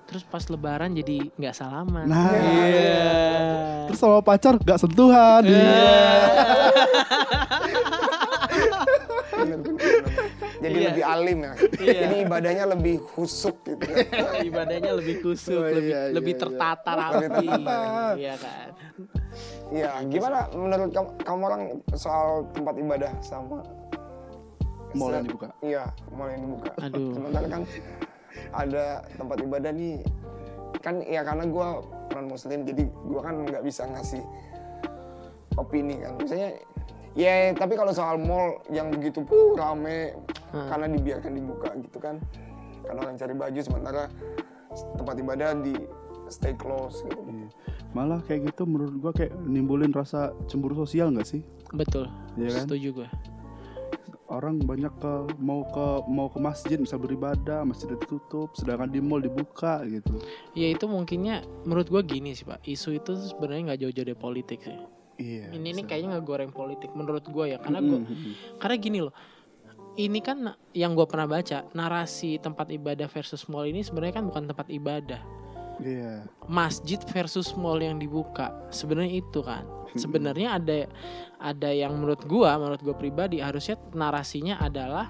[0.03, 3.09] terus pas lebaran jadi nggak salaman Nah, Iya.
[3.87, 5.41] terus sama pacar gak sentuhan.
[5.41, 5.73] Iya.
[10.63, 10.87] Jadi Iya.
[10.95, 11.93] lebih alim ya Iya.
[12.07, 13.97] jadi ibadahnya lebih khusuk gitu ya.
[14.49, 16.41] ibadahnya lebih kusuk, Oh, lebih iya, iya, lebih iya.
[16.41, 17.47] tertata Lebih rapi,
[18.15, 18.67] iya kan.
[19.73, 23.59] Iya, gimana menurut kamu, kamu orang soal tempat ibadah sama
[24.93, 25.49] Mall yang dibuka.
[25.59, 26.71] Iya, mall yang dibuka.
[26.79, 27.17] Aduh.
[27.17, 27.61] Sementara kan
[28.53, 28.85] ada
[29.17, 29.95] tempat ibadah nih,
[30.85, 31.67] kan ya karena gue
[32.13, 34.21] non muslim jadi gue kan nggak bisa ngasih
[35.57, 36.13] opini kan.
[36.21, 36.49] Misalnya,
[37.13, 40.13] ya tapi kalau soal mall yang begitu puh rame
[40.53, 40.69] Hmm.
[40.69, 42.21] karena dibiarkan dibuka gitu kan,
[42.85, 44.05] karena orang cari baju sementara
[44.93, 45.73] tempat ibadah di
[46.29, 47.25] stay close gitu.
[47.25, 47.49] Iya.
[47.97, 51.41] Malah kayak gitu menurut gua kayak nimbulin rasa cemburu sosial nggak sih?
[51.73, 52.05] Betul,
[52.37, 52.69] Iya kan?
[52.69, 53.09] setuju gue.
[54.29, 59.25] Orang banyak ke mau ke mau ke masjid misal beribadah, masjid ditutup, sedangkan di mall
[59.25, 60.21] dibuka gitu.
[60.53, 64.61] Ya itu mungkinnya menurut gue gini sih pak, isu itu sebenarnya nggak jauh-jauh dari politik
[64.69, 64.77] sih.
[65.21, 65.53] Iya.
[65.53, 65.89] Ini nih bisa.
[65.89, 68.33] kayaknya ngegoreng politik menurut gue ya, karena gue Mm-mm.
[68.57, 69.13] karena gini loh.
[69.93, 74.49] Ini kan yang gue pernah baca narasi tempat ibadah versus mall ini sebenarnya kan bukan
[74.49, 75.21] tempat ibadah.
[75.81, 76.29] Iya.
[76.45, 79.65] masjid versus mall yang dibuka sebenarnya itu kan
[79.97, 80.85] sebenarnya ada
[81.41, 85.09] ada yang menurut gua menurut gua pribadi harusnya narasinya adalah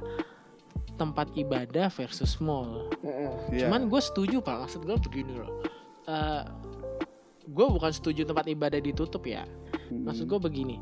[0.96, 3.52] tempat ibadah versus mall Mm-mm.
[3.52, 3.68] Iya.
[3.68, 5.52] cuman gue setuju pak maksud gue begini loh
[6.08, 6.44] Eh
[7.44, 9.44] gue bukan setuju tempat ibadah ditutup ya
[10.02, 10.78] Maksud gue begini.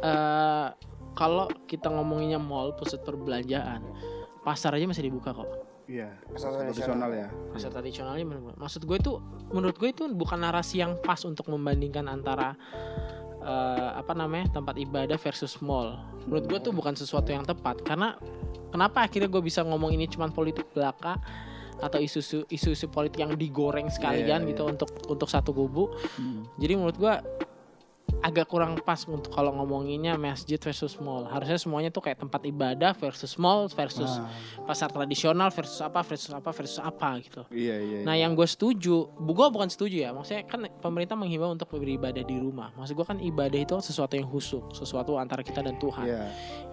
[0.00, 0.68] eh
[1.12, 3.84] kalau kita ngomonginnya mall, pusat perbelanjaan,
[4.40, 5.48] pasar aja masih dibuka kok.
[5.84, 6.16] Iya.
[6.32, 7.28] Pasar Tradisional ya.
[7.50, 8.56] Pasar tradisionalnya bener-bener.
[8.56, 9.18] Maksud gue itu,
[9.50, 12.54] menurut gue itu bukan narasi yang pas untuk membandingkan antara
[13.42, 15.98] eh, apa namanya tempat ibadah versus mall.
[16.24, 18.14] Menurut gue tuh bukan sesuatu yang tepat karena
[18.70, 21.18] kenapa akhirnya gue bisa ngomong ini cuman politik belaka
[21.80, 25.88] atau isu-isu isu-isu politik yang digoreng sekalian Iya, gitu untuk untuk satu kubu.
[26.20, 26.44] Hmm.
[26.60, 27.24] Jadi menurut gua
[28.20, 31.24] agak kurang pas untuk kalau ngomonginnya masjid versus mall.
[31.24, 34.28] Harusnya semuanya tuh kayak tempat ibadah versus mall versus Ah,
[34.68, 37.42] pasar tradisional versus apa versus apa versus apa gitu.
[37.50, 37.98] iya iya.
[38.04, 40.10] Nah yang gue setuju, bu gue bukan setuju ya.
[40.12, 42.70] Maksudnya kan pemerintah menghimbau untuk beribadah di rumah.
[42.76, 46.04] Maksud gue kan ibadah itu kan sesuatu yang khusyuk, sesuatu antara kita dan Tuhan.
[46.04, 46.22] Iya.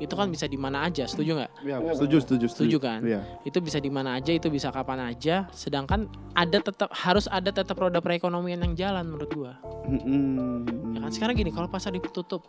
[0.04, 1.52] Itu kan bisa di mana aja, setuju nggak?
[1.64, 3.00] Iya, setuju setuju Setuju kan?
[3.06, 3.22] Iya.
[3.46, 5.48] Itu bisa di mana aja, itu bisa kapan aja.
[5.54, 9.54] Sedangkan ada tetap harus ada tetap roda perekonomian yang jalan menurut gue.
[9.88, 10.68] Mm-mm.
[10.98, 12.42] Ya kan sekarang gini, kalau pasar ditutup,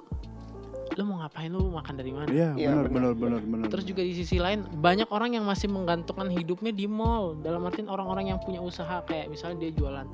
[0.96, 2.26] lu mau ngapain lu makan dari mana?
[2.26, 3.12] Iya, Iya, benar benar.
[3.14, 3.66] benar benar.
[3.70, 7.38] Terus juga di sisi lain banyak orang yang masih menggantungkan hidupnya di mall.
[7.38, 10.08] Dalam artian orang-orang yang punya usaha kayak misalnya dia jualan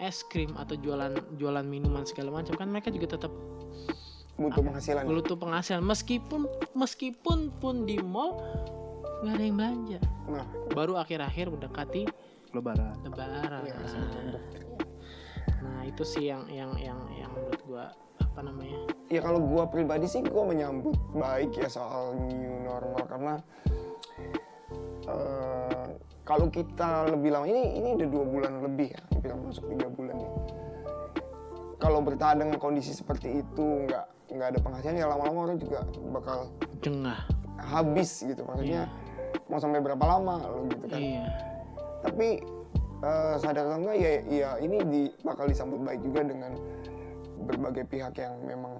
[0.00, 3.28] es krim atau jualan jualan minuman segala macam kan mereka juga tetap
[4.40, 5.02] butuh penghasilan.
[5.04, 8.40] butuh penghasilan meskipun meskipun pun di mall
[9.22, 9.98] nggak ada yang belanja.
[10.32, 12.08] Nah, Baru akhir-akhir mendekati
[12.56, 12.96] lebaran.
[13.04, 13.62] lebaran.
[13.84, 14.40] Sama.
[15.62, 17.84] Nah, itu sih yang yang yang yang menurut gua
[18.32, 18.78] apa namanya?
[19.12, 23.34] ya kalau gua pribadi sih gua menyambut baik ya soal new normal karena
[25.04, 25.88] eh,
[26.22, 30.16] kalau kita lebih lama ini ini udah dua bulan lebih ya, hampir masuk tiga bulan
[30.16, 30.30] ya.
[31.82, 36.48] Kalau bertahan dengan kondisi seperti itu nggak nggak ada penghasilan ya lama-lama orang juga bakal
[36.80, 37.20] Jengah.
[37.58, 38.88] habis gitu maksudnya
[39.50, 41.00] mau sampai berapa lama lo gitu kan.
[41.02, 41.26] Iya.
[42.06, 42.28] Tapi
[43.02, 46.54] eh, sadar atau enggak ya ya ini di, bakal disambut baik juga dengan
[47.44, 48.78] berbagai pihak yang memang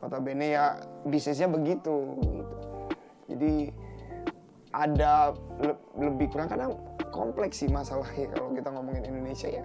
[0.00, 2.56] notabene ya bisnisnya begitu gitu.
[3.30, 3.52] Jadi
[4.70, 6.70] ada le- lebih kurang karena
[7.10, 9.64] kompleks sih masalahnya kalau kita ngomongin Indonesia ya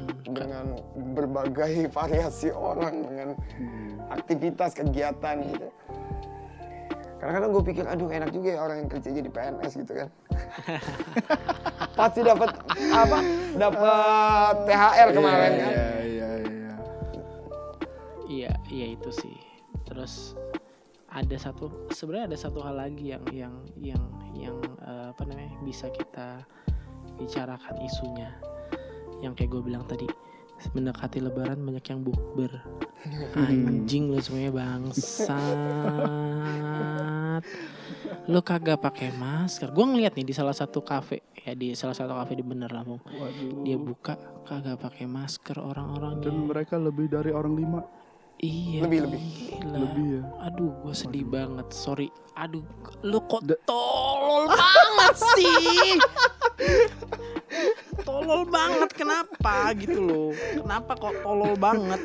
[0.00, 0.66] Hmm, dengan
[1.12, 3.28] berbagai variasi orang dengan
[4.08, 5.68] aktivitas kegiatan gitu.
[7.20, 10.08] Kadang-kadang gue pikir aduh enak juga ya orang yang kerja jadi PNS gitu kan.
[12.00, 12.48] Pasti dapat
[12.96, 13.18] apa?
[13.60, 15.68] Dapat THR kemarin kan.
[15.68, 15.99] Iya iya iya.
[18.70, 19.36] Iya, itu sih.
[19.84, 20.38] Terus
[21.10, 24.04] ada satu sebenarnya ada satu hal lagi yang yang yang
[24.38, 24.56] yang
[24.86, 26.46] eh, apa namanya bisa kita
[27.18, 28.30] bicarakan isunya.
[29.20, 30.06] Yang kayak gue bilang tadi
[30.72, 32.52] mendekati lebaran banyak yang bukber.
[33.34, 35.56] Anjing lu semuanya bangsat.
[38.28, 39.72] Lu kagak pakai masker.
[39.72, 43.00] Gua ngeliat nih di salah satu kafe ya di salah satu kafe di Bener Lampung.
[43.00, 43.64] Waduh.
[43.64, 46.28] Dia buka kagak pakai masker orang-orangnya.
[46.28, 47.80] Dan mereka lebih dari orang lima.
[48.40, 48.88] Iya.
[48.88, 49.20] Lebih, lebih.
[49.60, 49.76] gila.
[49.84, 50.22] Lebih ya.
[50.48, 51.66] Aduh, gue sedih banget.
[51.70, 52.08] Sorry.
[52.32, 52.64] Aduh,
[53.04, 56.00] lu kok Da- tolol banget sih?
[58.00, 60.30] tolol banget kenapa gitu loh?
[60.56, 62.00] Kenapa kok tolol banget?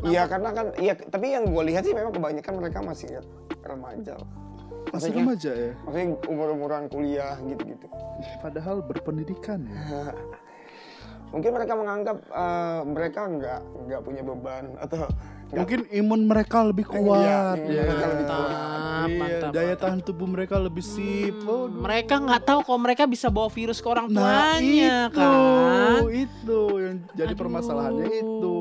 [0.00, 3.20] Iya karena kan iya tapi yang gue lihat sih memang kebanyakan mereka masih
[3.60, 4.16] remaja.
[4.92, 5.72] Masih remaja ya.
[5.84, 7.88] Maksudnya umur-umuran kuliah gitu-gitu.
[8.40, 10.12] Padahal berpendidikan ya.
[11.30, 15.12] Mungkin mereka menganggap eh, mereka nggak nggak punya beban atau nggak
[15.52, 17.56] Mungkin imun mereka lebih Iya, kuat.
[17.56, 17.82] imun ya.
[17.84, 18.50] mereka lebih kuat.
[18.50, 19.80] Mantap, Iya, mantap, daya mantap.
[19.80, 21.36] tahan tubuh mereka lebih sip.
[21.42, 24.22] Oh, Mereka nggak tahu kok mereka bisa bawa virus ke orang Nah
[24.54, 26.00] tuanya itu, kan.
[26.08, 27.40] itu yang jadi Aduh.
[27.40, 28.58] permasalahannya itu.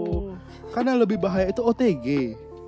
[0.70, 2.08] Karena lebih bahaya itu OTG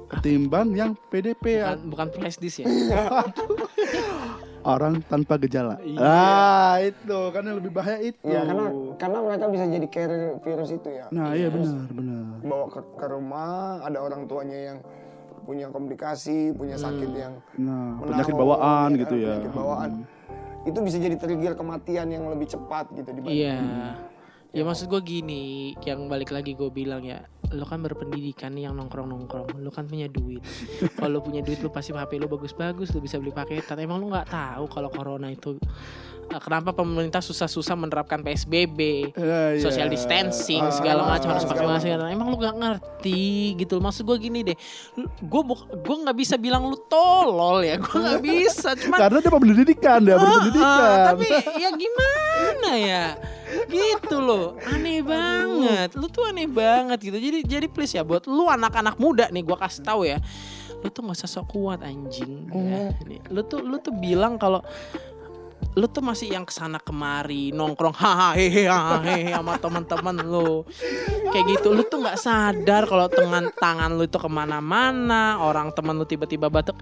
[0.07, 1.61] ketimbang yang PDP.
[1.61, 2.69] Bukan, bukan flash disk ya.
[4.63, 5.77] orang tanpa gejala.
[5.81, 5.99] Iya.
[6.01, 8.25] Ah itu karena lebih bahaya itu.
[8.25, 8.65] Iya karena
[8.97, 11.05] karena mereka bisa jadi carrier virus itu ya.
[11.09, 12.23] Nah iya benar benar.
[12.45, 14.77] Bawa ke, ke rumah ada orang tuanya yang
[15.41, 19.33] punya komplikasi, punya sakit yang Nah penyakit bawaan ya gitu ya.
[19.41, 19.91] Penyakit bawaan.
[20.61, 23.59] Itu bisa jadi trigger kematian yang lebih cepat gitu dibanding Iya.
[24.51, 28.79] Ya maksud gue gini, yang balik lagi gue bilang ya, lo kan berpendidikan nih yang
[28.79, 30.39] nongkrong-nongkrong, lo kan punya duit.
[31.01, 33.79] kalau punya duit lo pasti HP lo bagus-bagus, lo bisa beli paketan.
[33.79, 35.59] Emang lo nggak tahu kalau corona itu
[36.37, 39.59] kenapa pemerintah susah-susah menerapkan PSBB, Eh, iya.
[39.59, 41.99] social distancing Ah, segala macam harus pakai segala masker.
[42.07, 43.23] Emang lu gak ngerti
[43.57, 43.75] gitu.
[43.77, 44.57] Maksud gue gini deh,
[45.19, 45.41] gue
[45.73, 48.71] gue nggak bisa bilang lu tolol ya, gue nggak bisa.
[48.73, 50.79] Cuman Karena dia berpendidikan, dia Ah, berpendidikan.
[50.87, 53.05] ah, tapi ya gimana ya?
[53.65, 54.55] Gitu loh.
[54.63, 55.91] Aneh banget.
[55.93, 57.17] Lu tuh aneh banget gitu.
[57.17, 60.23] Jadi jadi please ya buat lu anak-anak muda nih gua kasih tahu ya.
[60.79, 62.95] Lu tuh gak usah sok kuat anjing ya.
[63.03, 64.63] Nih, Lu tuh lu tuh bilang kalau
[65.71, 68.67] lu tuh masih yang ke sana kemari nongkrong hahaha hehe
[69.31, 70.67] sama teman-teman lu
[71.31, 75.95] kayak gitu lu tuh nggak sadar kalau tangan tangan lu itu ke mana-mana orang teman
[75.95, 76.75] lu tiba-tiba batuk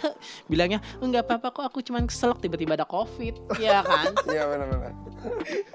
[0.50, 4.92] bilangnya enggak apa-apa kok aku cuman keselak tiba-tiba ada covid ya kan Iya benar-benar.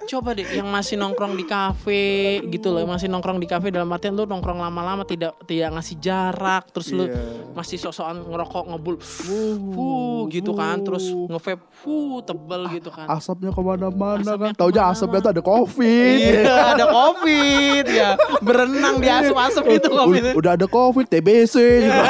[0.06, 2.06] coba deh yang masih nongkrong di kafe
[2.54, 5.98] gitu loh yang masih nongkrong di kafe dalam artian lu nongkrong lama-lama tidak tidak ngasih
[5.98, 7.49] jarak terus lu Iya.
[7.60, 13.60] Masih sok-sokan ngerokok ngebul fuh gitu kan terus ngevape fuh tebel gitu kan Asapnya ke
[13.60, 14.54] mana-mana Asapnya kan.
[14.56, 14.96] Taunya ke mana-mana.
[14.96, 16.32] asapnya tuh ada covid.
[16.40, 18.10] Iya, ada covid ya.
[18.40, 20.22] Berenang di asap-asap gitu covid.
[20.24, 22.04] Udah, udah ada covid, TBC juga.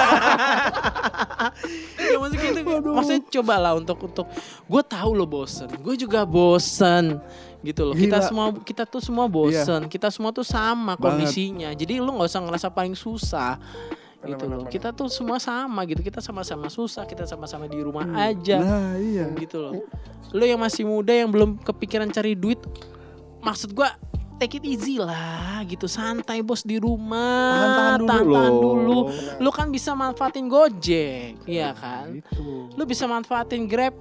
[2.00, 2.90] ya maksudnya gitu.
[2.98, 4.26] Maksudnya cobalah untuk untuk
[4.68, 5.70] gue tahu lo bosen.
[5.82, 7.18] Gue juga bosen
[7.64, 7.96] gitu loh.
[7.96, 8.28] Kita Gila.
[8.28, 9.88] semua kita tuh semua bosen.
[9.88, 11.72] Kita semua tuh sama kondisinya.
[11.76, 13.60] Jadi lu nggak usah ngerasa paling susah.
[14.22, 14.66] Gitu loh.
[14.66, 16.00] Kita tuh semua sama gitu.
[16.00, 18.60] Kita sama-sama susah, kita sama-sama di rumah aja.
[18.60, 19.32] Nah iya.
[19.34, 19.74] gitu loh.
[20.32, 22.60] Lo yang masih muda yang belum kepikiran cari duit,
[23.40, 23.96] maksud gua
[24.36, 28.52] take it easy lah gitu santai bos di rumah Tahan-tahan dulu loh.
[28.56, 29.00] dulu
[29.36, 32.72] lu kan bisa manfaatin gojek iya kan Gitu.
[32.72, 33.92] lu bisa manfaatin grab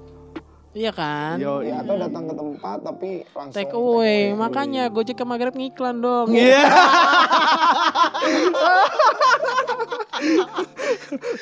[0.76, 5.40] iya kan Yo, Ya atau datang ke tempat tapi langsung take away makanya gojek sama
[5.40, 6.64] grab ngiklan dong iya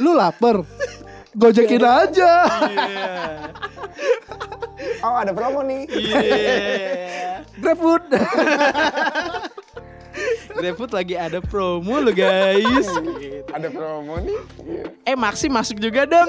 [0.03, 0.61] Lu lapar?
[1.37, 2.33] Gojekin aja.
[5.05, 5.85] Oh ada promo nih.
[5.89, 6.21] iya
[7.61, 8.05] GrabFood.
[10.57, 12.89] GrabFood lagi ada promo lo guys.
[13.57, 14.37] Ada promo nih.
[14.61, 14.85] Iya.
[15.03, 16.29] eh Maxi masuk juga dong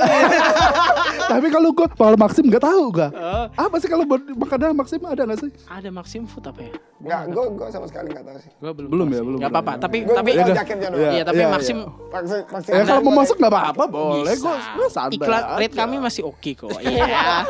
[1.32, 3.12] Tapi kalau gua kalau Maxim nggak tahu gua.
[3.12, 3.46] Oh.
[3.60, 5.52] Apa sih kalau buat makanan Maxim ada nggak sih?
[5.68, 8.52] ada Maxim Food apa ya Nggak, gue gue sama sekali nggak tahu sih.
[8.58, 9.78] Gua belum Belum ya, belum, Gak belum apa-apa, ya.
[9.78, 10.56] tapi Gue tapi udah.
[10.56, 11.02] jaketnya doang.
[11.04, 11.10] Iya.
[11.12, 14.34] iya, tapi iya, Maxim vaksin Ya kalau mau masuk nggak apa-apa boleh.
[14.40, 15.18] Gua gua santai.
[15.20, 15.58] Iklan aja.
[15.60, 16.72] rate kami masih oke kok.
[16.82, 17.44] Iya.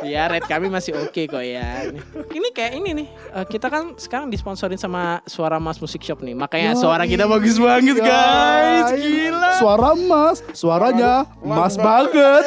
[0.00, 1.92] Iya, rate kami masih oke kok ya.
[2.30, 3.08] Ini kayak ini nih.
[3.10, 6.32] eh, kita kan sekarang disponsorin sama Suara Mas Musik Shop nih.
[6.32, 6.80] Makanya Yoi.
[6.80, 8.88] suara kita bagus banget, guys.
[8.88, 9.50] Guys, Gila.
[9.60, 11.12] Suara Mas, suaranya
[11.44, 12.44] Mas Mas banget.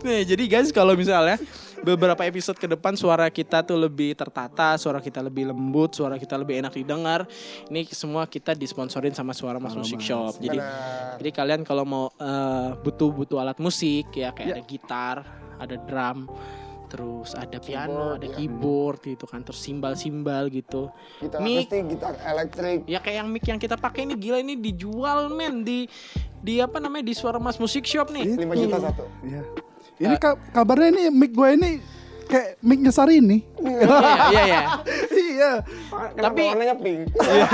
[0.00, 1.36] Nih, jadi guys kalau misalnya
[1.90, 6.34] beberapa episode ke depan suara kita tuh lebih tertata, suara kita lebih lembut, suara kita
[6.34, 7.26] lebih enak didengar.
[7.66, 10.36] Ini semua kita disponsorin sama Suara Mas Musik Shop.
[10.36, 11.16] Jadi Benar.
[11.18, 14.54] Jadi kalian kalau mau eh, butuh-butuh alat musik ya kayak Ya.
[14.56, 15.16] ada gitar,
[15.56, 16.18] ada drum,
[16.86, 18.34] terus ada piano, Keyboard, ada ya.
[18.34, 20.90] keyboard gitu kan, terus simbal-simbal gitu.
[21.18, 21.70] Gitar Mic.
[21.70, 22.78] akustik, gitar elektrik.
[22.84, 25.86] Ya kayak yang mic yang kita pakai ini gila ini dijual men di
[26.40, 28.34] di apa namanya di Suara Mas Musik Shop nih.
[28.34, 29.04] 5 juta satu.
[29.22, 29.42] Iya.
[30.00, 31.70] Ini ka- kabarnya ini mic gue ini
[32.24, 33.44] kayak micnya Sarini.
[33.60, 33.84] iya
[34.30, 34.60] iya iya.
[35.40, 35.52] iya.
[36.12, 37.00] Tapi- warnanya pink?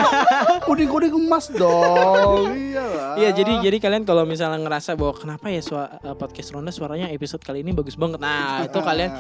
[0.67, 2.51] Kuning-kuning emas dong.
[2.53, 3.15] iya lah.
[3.17, 7.09] Iya jadi jadi kalian kalau misalnya ngerasa bahwa kenapa ya sua- eh, podcast Ronda suaranya
[7.09, 8.19] episode kali ini bagus banget.
[8.19, 9.11] Nah itu kalian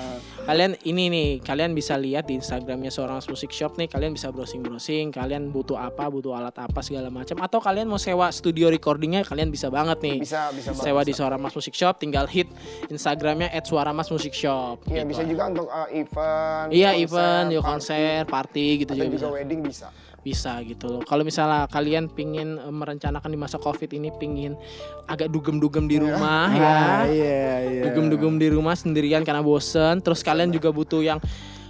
[0.43, 4.61] kalian ini nih kalian bisa lihat di Instagramnya seorang musik shop nih kalian bisa browsing
[4.61, 9.23] browsing kalian butuh apa butuh alat apa segala macam atau kalian mau sewa studio recordingnya
[9.23, 10.85] kalian bisa banget nih Bisa, bisa banget.
[10.85, 12.47] sewa di Suara Mas Musik Shop tinggal hit
[12.87, 15.11] Instagramnya @suaramasmusikshop Iya gitu.
[15.11, 16.67] bisa juga untuk uh, event.
[16.71, 19.37] Iya konser, event, ya party, konser, party gitu atau juga juga bisa.
[19.37, 19.87] wedding bisa.
[20.21, 21.03] Bisa gitu loh.
[21.07, 24.59] Kalau misalnya kalian pingin eh, merencanakan di masa covid ini pingin
[25.07, 26.66] agak dugem-dugem di rumah ya.
[26.66, 27.83] Ah, iya iya.
[27.87, 30.03] Dugem-dugem di rumah sendirian karena bosen.
[30.03, 31.21] Terus kalian juga butuh yang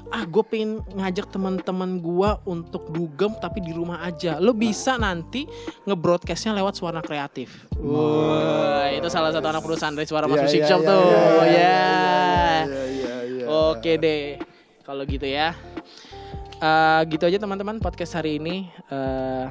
[0.06, 4.38] ah gue pengen ngajak teman-teman gua untuk dugem tapi di rumah aja.
[4.38, 5.44] Lo bisa nanti
[5.82, 7.66] nge-broadcastnya lewat suara kreatif.
[7.76, 11.04] Wah, itu salah satu anak perusahaan dari Suara Mas Iya, Music iya, Shop iya, tuh.
[11.04, 11.76] iya, iya, ya.
[12.64, 13.44] Iya iya iya.
[13.50, 14.22] Oke deh,
[14.86, 15.52] kalau gitu ya.
[16.56, 19.46] Eh, gitu aja teman-teman podcast hari ini eh,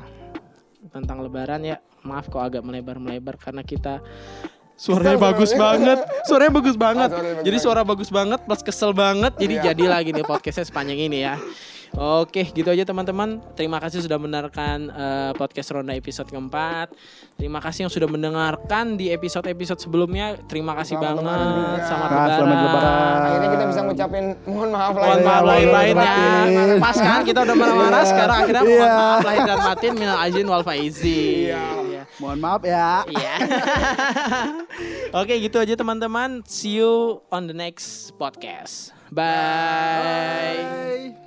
[0.89, 1.77] tentang Lebaran ya.
[2.01, 4.01] Maaf kok agak melebar-melebar karena kita
[4.75, 5.61] suaranya Kesel bagus suaranya.
[5.63, 7.09] banget, suaranya bagus banget.
[7.09, 9.33] Ah, jadi suara bagus banget plus kesel banget.
[9.37, 9.63] Jadi Iya.
[9.71, 11.37] jadi lagi nih podcastnya sepanjang ini ya.
[11.95, 13.39] Oke, gitu aja teman-teman.
[13.55, 16.91] Terima kasih sudah mendengarkan eh, podcast Ronda episode keempat.
[17.39, 20.35] Terima kasih yang sudah mendengarkan di episode-episode sebelumnya.
[20.43, 21.39] Terima kasih Selamat banget.
[21.39, 21.87] Lebaran.
[21.87, 22.35] Selamat lebaran.
[22.35, 23.15] selamat Lebaran.
[23.17, 25.71] Akhirnya kita bisa ngucapin mohon maaf Mohon lahir maaf dan lahir batin.
[25.71, 26.03] lain ya.
[26.03, 26.79] batin.
[26.83, 28.91] Pas kan kita udah marah-marah sekarang akhirnya mohon Iya.
[28.93, 31.07] maaf lahir dan batin minal aizin wal faizin.
[31.47, 31.63] Iya.
[31.79, 32.01] Iya.
[32.19, 32.89] Mohon maaf ya.
[33.07, 33.33] Iya.
[35.23, 36.43] Oke, gitu aja teman-teman.
[36.43, 38.91] See you on the next podcast.
[39.07, 40.59] Bye.
[41.15, 41.24] Bye.